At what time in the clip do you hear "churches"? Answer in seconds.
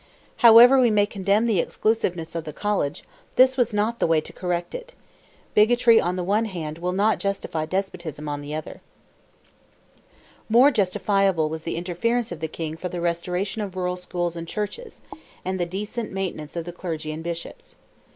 14.47-15.01